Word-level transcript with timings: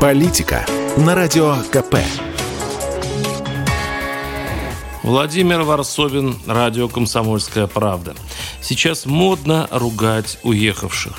Политика 0.00 0.64
на 0.96 1.16
Радио 1.16 1.56
КП. 1.72 1.96
Владимир 5.02 5.62
Варсовин, 5.62 6.36
радио 6.46 6.88
«Комсомольская 6.88 7.66
правда». 7.66 8.14
Сейчас 8.62 9.06
модно 9.06 9.66
ругать 9.72 10.38
уехавших. 10.44 11.18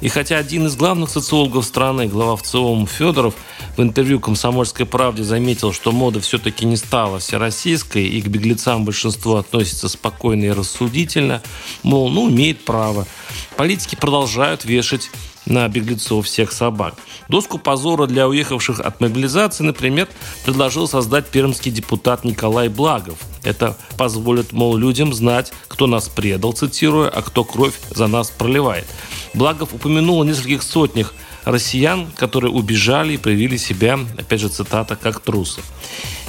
И 0.00 0.08
хотя 0.08 0.38
один 0.38 0.66
из 0.66 0.74
главных 0.74 1.08
социологов 1.08 1.64
страны, 1.64 2.08
глава 2.08 2.34
ВЦИОМ 2.34 2.88
Федоров, 2.88 3.34
в 3.76 3.82
интервью 3.82 4.18
«Комсомольской 4.18 4.86
правде» 4.86 5.22
заметил, 5.22 5.72
что 5.72 5.92
мода 5.92 6.18
все-таки 6.18 6.66
не 6.66 6.76
стала 6.76 7.20
всероссийской, 7.20 8.08
и 8.08 8.20
к 8.20 8.26
беглецам 8.26 8.84
большинство 8.84 9.36
относится 9.36 9.88
спокойно 9.88 10.46
и 10.46 10.50
рассудительно, 10.50 11.42
мол, 11.84 12.08
ну, 12.08 12.28
имеет 12.28 12.64
право. 12.64 13.06
Политики 13.56 13.94
продолжают 13.94 14.64
вешать 14.64 15.10
на 15.46 15.68
беглецов 15.68 16.26
всех 16.26 16.52
собак. 16.52 16.94
Доску 17.28 17.58
позора 17.58 18.06
для 18.06 18.28
уехавших 18.28 18.80
от 18.80 19.00
мобилизации, 19.00 19.64
например, 19.64 20.08
предложил 20.44 20.88
создать 20.88 21.26
пермский 21.26 21.70
депутат 21.70 22.24
Николай 22.24 22.68
Благов. 22.68 23.18
Это 23.44 23.76
позволит, 23.96 24.52
мол, 24.52 24.76
людям 24.76 25.14
знать, 25.14 25.52
кто 25.68 25.86
нас 25.86 26.08
предал, 26.08 26.52
цитируя, 26.52 27.08
а 27.08 27.22
кто 27.22 27.44
кровь 27.44 27.74
за 27.90 28.06
нас 28.06 28.30
проливает. 28.30 28.86
Благов 29.34 29.72
упомянул 29.72 30.20
о 30.20 30.24
нескольких 30.24 30.62
сотнях 30.62 31.14
россиян, 31.44 32.08
которые 32.16 32.50
убежали 32.50 33.14
и 33.14 33.18
проявили 33.18 33.56
себя, 33.56 33.98
опять 34.18 34.40
же 34.40 34.48
цитата, 34.48 34.96
как 34.96 35.20
трусы. 35.20 35.62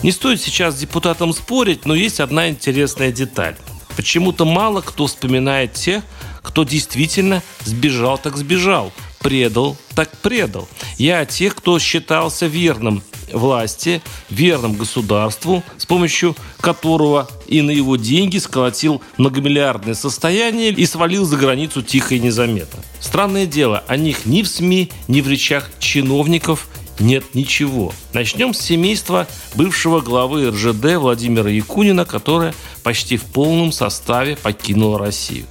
Не 0.04 0.12
стоит 0.12 0.42
сейчас 0.42 0.76
с 0.76 0.78
депутатом 0.78 1.34
спорить, 1.34 1.86
но 1.86 1.96
есть 1.96 2.20
одна 2.20 2.50
интересная 2.50 3.12
деталь. 3.12 3.56
Почему-то 3.96 4.46
мало 4.46 4.82
кто 4.82 5.08
вспоминает 5.08 5.74
тех, 5.74 6.04
кто 6.44 6.64
действительно 6.64 7.42
сбежал 7.66 8.20
так 8.20 8.38
сбежал, 8.38 8.94
предал 9.28 9.76
так 9.94 10.10
предал. 10.20 10.70
Я 10.98 11.26
тех, 11.26 11.54
кто 11.54 11.80
считался 11.80 12.46
верным 12.46 13.04
власти, 13.34 14.02
верным 14.30 14.76
государству, 14.76 15.66
с 15.78 15.86
помощью 15.86 16.34
которого 16.62 17.28
и 17.46 17.62
на 17.62 17.72
его 17.72 17.98
деньги 17.98 18.38
сколотил 18.38 19.02
многомиллиардное 19.18 19.96
состояние 19.96 20.70
и 20.70 20.86
свалил 20.86 21.26
за 21.26 21.36
границу 21.36 21.82
тихо 21.82 22.16
и 22.16 22.20
незаметно. 22.20 22.80
Странное 23.02 23.46
дело, 23.46 23.84
о 23.90 23.98
них 23.98 24.26
ни 24.26 24.44
в 24.44 24.48
СМИ, 24.48 24.92
ни 25.10 25.20
в 25.20 25.28
речах 25.28 25.70
чиновников 25.80 26.70
нет 27.00 27.36
ничего. 27.36 27.94
Начнем 28.14 28.54
с 28.54 28.60
семейства 28.60 29.28
бывшего 29.56 30.00
главы 30.00 30.50
РЖД 30.50 30.96
Владимира 30.96 31.50
Якунина, 31.50 32.06
которое 32.06 32.54
почти 32.88 33.18
в 33.18 33.26
полном 33.26 33.74
составе 33.74 34.38
покинуло 34.38 34.98
Россию. 34.98 35.46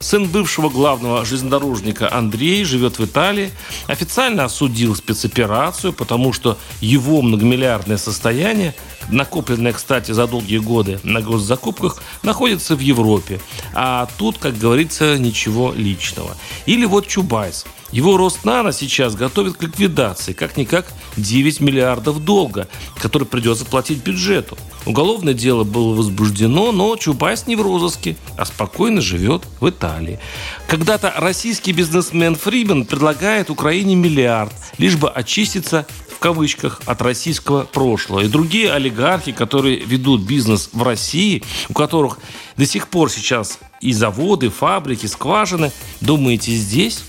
Сын 0.00 0.26
бывшего 0.26 0.68
главного 0.68 1.24
железнодорожника 1.24 2.12
Андрей 2.12 2.64
живет 2.64 2.98
в 2.98 3.04
Италии, 3.04 3.52
официально 3.86 4.46
осудил 4.46 4.96
спецоперацию, 4.96 5.92
потому 5.92 6.32
что 6.32 6.58
его 6.80 7.22
многомиллиардное 7.22 7.96
состояние, 7.96 8.74
накопленное, 9.10 9.72
кстати, 9.72 10.12
за 10.12 10.26
долгие 10.26 10.58
годы 10.58 11.00
на 11.02 11.20
госзакупках, 11.20 12.02
находится 12.22 12.76
в 12.76 12.80
Европе. 12.80 13.40
А 13.74 14.08
тут, 14.18 14.38
как 14.38 14.58
говорится, 14.58 15.18
ничего 15.18 15.72
личного. 15.72 16.36
Или 16.66 16.84
вот 16.84 17.06
Чубайс– 17.06 17.64
его 17.92 18.16
Роснано 18.16 18.72
сейчас 18.72 19.16
готовит 19.16 19.56
к 19.56 19.62
ликвидации, 19.62 20.32
как-никак 20.32 20.86
9 21.16 21.60
миллиардов 21.60 22.24
долга, 22.24 22.68
который 22.96 23.26
придется 23.26 23.64
платить 23.64 24.04
бюджету. 24.04 24.56
Уголовное 24.86 25.34
дело 25.34 25.64
было 25.64 25.94
возбуждено, 25.94 26.70
но 26.70 26.96
Чубайс 26.96 27.48
не 27.48 27.56
в 27.56 27.62
розыске, 27.62 28.16
а 28.36 28.44
спокойно 28.44 29.00
живет 29.00 29.42
в 29.60 29.68
Италии. 29.68 30.20
Когда-то 30.68 31.12
российский 31.16 31.72
бизнесмен 31.72 32.36
Фримен 32.36 32.84
предлагает 32.84 33.50
Украине 33.50 33.96
миллиард, 33.96 34.52
лишь 34.78 34.96
бы 34.96 35.10
очиститься 35.10 35.84
кавычках 36.20 36.80
от 36.86 37.02
российского 37.02 37.64
прошлого. 37.64 38.20
И 38.20 38.28
другие 38.28 38.72
олигархи, 38.72 39.32
которые 39.32 39.78
ведут 39.78 40.22
бизнес 40.22 40.70
в 40.72 40.82
России, 40.82 41.42
у 41.68 41.72
которых 41.72 42.18
до 42.56 42.66
сих 42.66 42.88
пор 42.88 43.10
сейчас 43.10 43.58
и 43.80 43.92
заводы, 43.92 44.50
фабрики, 44.50 45.06
скважины, 45.06 45.72
думаете, 46.00 46.52
здесь 46.52 47.02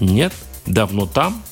нет? 0.00 0.32
Давно 0.64 1.06
там? 1.06 1.42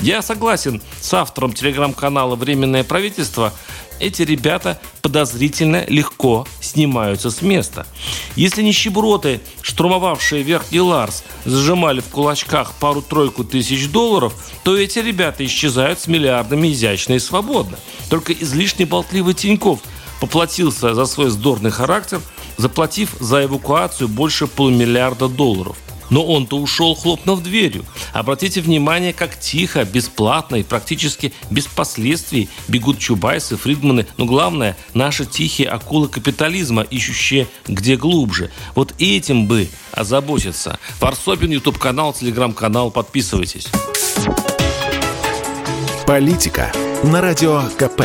Я 0.00 0.22
согласен 0.22 0.82
с 1.00 1.12
автором 1.14 1.52
телеграм-канала 1.52 2.36
«Временное 2.36 2.84
правительство». 2.84 3.52
Эти 3.98 4.22
ребята 4.22 4.78
подозрительно 5.02 5.84
легко 5.88 6.46
снимаются 6.60 7.30
с 7.30 7.40
места. 7.42 7.86
Если 8.34 8.62
нищеброты, 8.62 9.40
штурмовавшие 9.62 10.42
Верхний 10.42 10.80
Ларс, 10.80 11.24
зажимали 11.44 12.00
в 12.00 12.08
кулачках 12.08 12.74
пару-тройку 12.74 13.44
тысяч 13.44 13.88
долларов, 13.88 14.34
то 14.64 14.76
эти 14.76 14.98
ребята 14.98 15.44
исчезают 15.46 16.00
с 16.00 16.06
миллиардами 16.06 16.72
изящно 16.72 17.14
и 17.14 17.18
свободно. 17.18 17.78
Только 18.10 18.32
излишне 18.32 18.84
болтливый 18.84 19.34
Тиньков 19.34 19.80
поплатился 20.20 20.94
за 20.94 21.06
свой 21.06 21.30
здорный 21.30 21.70
характер, 21.70 22.20
заплатив 22.56 23.16
за 23.20 23.44
эвакуацию 23.44 24.08
больше 24.08 24.46
полумиллиарда 24.46 25.28
долларов. 25.28 25.76
Но 26.10 26.24
он-то 26.24 26.58
ушел, 26.58 26.94
хлопнув 26.94 27.42
дверью. 27.42 27.84
Обратите 28.12 28.60
внимание, 28.60 29.12
как 29.12 29.38
тихо, 29.38 29.84
бесплатно 29.84 30.56
и 30.56 30.62
практически 30.62 31.32
без 31.50 31.66
последствий 31.66 32.48
бегут 32.68 32.98
Чубайсы, 32.98 33.56
Фридманы, 33.56 34.06
но 34.16 34.24
главное, 34.24 34.76
наши 34.94 35.26
тихие 35.26 35.68
акулы 35.68 36.08
капитализма, 36.08 36.82
ищущие 36.82 37.48
где 37.66 37.96
глубже. 37.96 38.50
Вот 38.74 38.94
этим 38.98 39.46
бы 39.46 39.68
озаботиться. 39.92 40.78
Фарсобин, 40.98 41.50
YouTube-канал, 41.50 42.12
Телеграм-канал, 42.12 42.90
подписывайтесь. 42.90 43.68
Политика 46.06 46.72
на 47.02 47.20
Радио 47.20 47.62
КП. 47.76 48.02